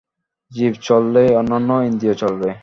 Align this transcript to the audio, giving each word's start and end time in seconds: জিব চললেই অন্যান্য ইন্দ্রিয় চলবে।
জিব 0.51 0.73
চললেই 0.81 1.29
অন্যান্য 1.35 1.69
ইন্দ্রিয় 1.87 2.15
চলবে। 2.21 2.49